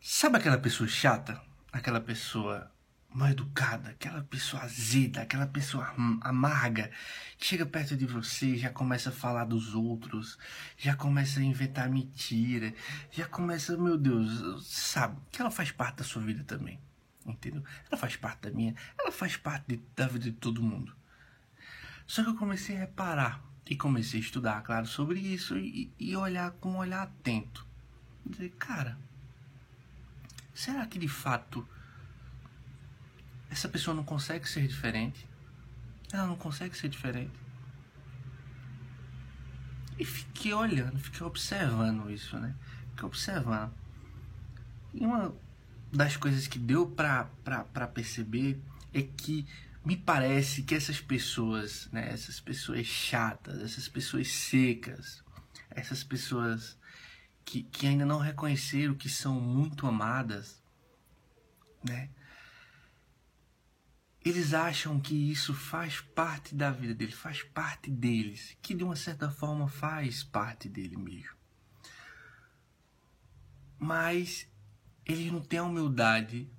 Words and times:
Sabe 0.00 0.38
aquela 0.38 0.58
pessoa 0.58 0.88
chata? 0.88 1.40
Aquela 1.72 2.00
pessoa 2.00 2.70
mal 3.12 3.30
educada, 3.30 3.90
aquela 3.90 4.22
pessoa 4.22 4.62
azeda, 4.62 5.22
aquela 5.22 5.46
pessoa 5.46 5.92
amarga, 6.20 6.90
que 7.36 7.46
chega 7.46 7.66
perto 7.66 7.96
de 7.96 8.06
você 8.06 8.56
já 8.56 8.70
começa 8.70 9.08
a 9.08 9.12
falar 9.12 9.44
dos 9.44 9.74
outros, 9.74 10.38
já 10.76 10.94
começa 10.94 11.40
a 11.40 11.42
inventar 11.42 11.90
mentira, 11.90 12.72
já 13.10 13.26
começa, 13.26 13.76
meu 13.76 13.98
Deus, 13.98 14.64
sabe, 14.64 15.18
que 15.32 15.40
ela 15.40 15.50
faz 15.50 15.72
parte 15.72 15.96
da 15.96 16.04
sua 16.04 16.22
vida 16.22 16.44
também, 16.44 16.78
entendeu? 17.26 17.64
Ela 17.90 17.98
faz 17.98 18.14
parte 18.14 18.42
da 18.42 18.50
minha, 18.50 18.74
ela 18.96 19.10
faz 19.10 19.36
parte 19.36 19.64
de, 19.68 19.82
da 19.96 20.06
vida 20.06 20.26
de 20.26 20.32
todo 20.32 20.62
mundo. 20.62 20.94
Só 22.06 22.22
que 22.22 22.30
eu 22.30 22.36
comecei 22.36 22.76
a 22.76 22.80
reparar 22.80 23.42
e 23.68 23.74
comecei 23.74 24.20
a 24.20 24.22
estudar, 24.22 24.62
claro, 24.62 24.86
sobre 24.86 25.18
isso 25.18 25.58
e, 25.58 25.92
e 25.98 26.14
olhar 26.14 26.52
com 26.52 26.72
um 26.72 26.76
olhar 26.76 27.02
atento. 27.02 27.66
Dizer, 28.24 28.50
cara, 28.58 28.98
será 30.58 30.84
que 30.86 30.98
de 30.98 31.06
fato 31.06 31.66
essa 33.48 33.68
pessoa 33.68 33.94
não 33.94 34.02
consegue 34.02 34.48
ser 34.48 34.66
diferente. 34.66 35.24
Ela 36.12 36.26
não 36.26 36.36
consegue 36.36 36.76
ser 36.76 36.88
diferente. 36.88 37.32
E 39.96 40.04
fiquei 40.04 40.52
olhando, 40.52 40.98
fiquei 40.98 41.24
observando 41.24 42.10
isso, 42.10 42.38
né? 42.38 42.54
Fiquei 42.90 43.04
observando. 43.04 43.72
E 44.92 45.04
uma 45.06 45.32
das 45.92 46.16
coisas 46.16 46.48
que 46.48 46.58
deu 46.58 46.88
pra, 46.88 47.24
pra, 47.44 47.62
pra 47.64 47.86
perceber 47.86 48.60
é 48.92 49.02
que 49.02 49.46
me 49.84 49.96
parece 49.96 50.64
que 50.64 50.74
essas 50.74 51.00
pessoas, 51.00 51.88
né? 51.92 52.10
Essas 52.12 52.40
pessoas 52.40 52.84
chatas, 52.84 53.62
essas 53.62 53.86
pessoas 53.86 54.28
secas, 54.28 55.22
essas 55.70 56.02
pessoas 56.02 56.76
que, 57.48 57.62
que 57.62 57.86
ainda 57.86 58.04
não 58.04 58.18
reconheceram 58.18 58.94
que 58.94 59.08
são 59.08 59.40
muito 59.40 59.86
amadas, 59.86 60.62
né? 61.82 62.10
Eles 64.22 64.52
acham 64.52 65.00
que 65.00 65.14
isso 65.14 65.54
faz 65.54 65.98
parte 66.00 66.54
da 66.54 66.70
vida 66.70 66.94
dele, 66.94 67.12
faz 67.12 67.42
parte 67.42 67.90
deles, 67.90 68.54
que 68.60 68.74
de 68.74 68.84
uma 68.84 68.96
certa 68.96 69.30
forma 69.30 69.66
faz 69.66 70.22
parte 70.22 70.68
dele 70.68 70.98
mesmo. 70.98 71.34
Mas 73.78 74.46
eles 75.06 75.32
não 75.32 75.40
têm 75.40 75.60
a 75.60 75.64
humildade 75.64 76.50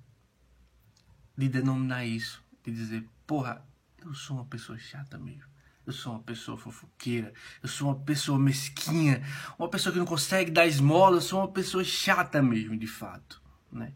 de 1.36 1.48
denominar 1.48 2.04
isso, 2.04 2.42
de 2.64 2.72
dizer, 2.72 3.08
porra, 3.24 3.64
eu 3.98 4.12
sou 4.12 4.38
uma 4.38 4.46
pessoa 4.46 4.76
chata 4.76 5.16
mesmo. 5.16 5.49
Eu 5.90 5.94
sou 5.94 6.12
uma 6.12 6.22
pessoa 6.22 6.56
fofoqueira, 6.56 7.34
eu 7.60 7.68
sou 7.68 7.88
uma 7.88 7.98
pessoa 7.98 8.38
mesquinha, 8.38 9.24
uma 9.58 9.68
pessoa 9.68 9.92
que 9.92 9.98
não 9.98 10.06
consegue 10.06 10.48
dar 10.48 10.64
esmola, 10.64 11.16
eu 11.16 11.20
sou 11.20 11.40
uma 11.40 11.48
pessoa 11.48 11.82
chata 11.82 12.40
mesmo, 12.40 12.76
de 12.76 12.86
fato, 12.86 13.42
né? 13.72 13.92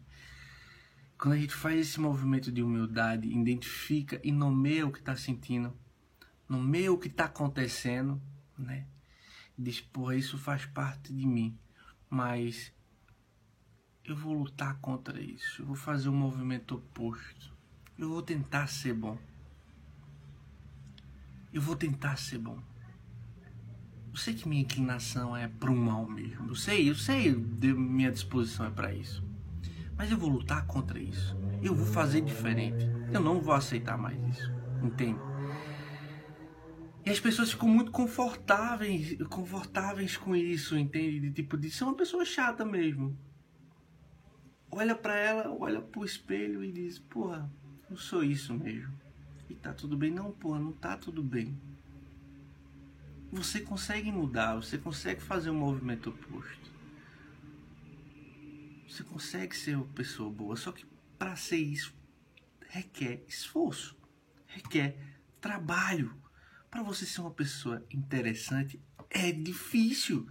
Quando 1.17 1.35
a 1.35 1.37
gente 1.37 1.53
faz 1.53 1.79
esse 1.79 1.97
movimento 2.01 2.51
de 2.51 2.61
humildade, 2.61 3.29
identifica 3.29 4.19
e 4.25 4.29
nomeia 4.29 4.85
o 4.85 4.91
que 4.91 4.99
está 4.99 5.15
sentindo, 5.15 5.73
nomeia 6.49 6.91
o 6.91 6.97
que 6.97 7.07
está 7.07 7.25
acontecendo, 7.25 8.21
né? 8.57 8.85
Diz, 9.57 9.79
porra, 9.79 10.17
isso 10.17 10.37
faz 10.37 10.65
parte 10.65 11.13
de 11.13 11.25
mim, 11.25 11.57
mas 12.09 12.73
eu 14.03 14.17
vou 14.17 14.33
lutar 14.33 14.77
contra 14.81 15.17
isso, 15.17 15.61
eu 15.61 15.65
vou 15.65 15.77
fazer 15.77 16.09
um 16.09 16.17
movimento 16.17 16.75
oposto, 16.75 17.55
eu 17.97 18.09
vou 18.09 18.21
tentar 18.21 18.67
ser 18.67 18.93
bom. 18.93 19.17
Eu 21.55 21.61
vou 21.61 21.73
tentar 21.73 22.17
ser 22.17 22.37
bom. 22.37 22.61
Eu 24.11 24.17
sei 24.17 24.33
que 24.33 24.45
minha 24.45 24.61
inclinação 24.61 25.35
é 25.37 25.47
para 25.47 25.71
o 25.71 25.75
mal 25.75 26.05
mesmo. 26.05 26.49
Eu 26.49 26.55
sei, 26.55 26.89
eu 26.89 26.95
sei, 26.95 27.33
minha 27.33 28.11
disposição 28.11 28.65
é 28.65 28.69
para 28.69 28.93
isso. 28.93 29.23
Mas 29.95 30.11
eu 30.11 30.17
vou 30.17 30.29
lutar 30.29 30.67
contra 30.67 30.99
isso. 30.99 31.33
Eu 31.63 31.73
vou 31.73 31.85
fazer 31.85 32.19
diferente. 32.19 32.85
Eu 33.13 33.21
não 33.21 33.39
vou 33.39 33.53
aceitar 33.53 33.97
mais 33.97 34.21
isso. 34.35 34.51
Entende? 34.83 35.17
E 37.05 37.09
as 37.09 37.21
pessoas 37.21 37.53
ficam 37.53 37.69
muito 37.69 37.89
confortáveis, 37.89 39.17
confortáveis 39.29 40.17
com 40.17 40.35
isso, 40.35 40.77
entende? 40.77 41.21
De 41.21 41.31
tipo, 41.31 41.55
de 41.55 41.71
ser 41.71 41.85
uma 41.85 41.95
pessoa 41.95 42.25
chata 42.25 42.65
mesmo. 42.65 43.17
Olha 44.69 44.93
para 44.93 45.15
ela, 45.15 45.55
olha 45.57 45.79
pro 45.79 46.03
espelho 46.03 46.61
e 46.65 46.73
diz, 46.73 46.99
porra, 46.99 47.49
eu 47.89 47.95
sou 47.95 48.25
isso 48.25 48.53
mesmo. 48.53 49.04
E 49.49 49.55
tá 49.55 49.73
tudo 49.73 49.97
bem. 49.97 50.11
Não, 50.11 50.31
porra, 50.31 50.59
não 50.59 50.71
tá 50.71 50.97
tudo 50.97 51.23
bem. 51.23 51.57
Você 53.31 53.59
consegue 53.59 54.11
mudar, 54.11 54.55
você 54.55 54.77
consegue 54.77 55.21
fazer 55.21 55.49
um 55.49 55.59
movimento 55.59 56.09
oposto. 56.09 56.73
Você 58.87 59.03
consegue 59.03 59.55
ser 59.55 59.75
uma 59.75 59.87
pessoa 59.87 60.29
boa, 60.29 60.55
só 60.55 60.71
que 60.71 60.85
para 61.17 61.35
ser 61.35 61.57
isso 61.57 61.93
requer 62.69 63.23
esforço, 63.27 63.97
requer 64.47 64.97
trabalho. 65.41 66.15
Para 66.69 66.83
você 66.83 67.05
ser 67.05 67.21
uma 67.21 67.31
pessoa 67.31 67.85
interessante 67.91 68.81
é 69.09 69.31
difícil. 69.31 70.29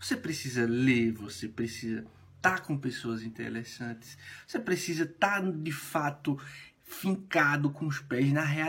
Você 0.00 0.16
precisa 0.16 0.66
ler, 0.66 1.12
você 1.12 1.48
precisa 1.48 2.00
estar 2.36 2.58
tá 2.58 2.60
com 2.60 2.76
pessoas 2.76 3.22
interessantes, 3.22 4.18
você 4.46 4.58
precisa 4.58 5.04
estar 5.04 5.42
tá, 5.42 5.50
de 5.50 5.72
fato 5.72 6.38
fincado 6.84 7.70
com 7.70 7.86
os 7.86 7.98
pés 7.98 8.32
na 8.32 8.44
realidade 8.44 8.64